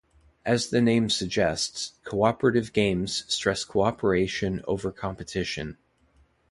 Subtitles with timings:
[0.47, 5.77] As the name suggests, cooperative games stress cooperation over competition.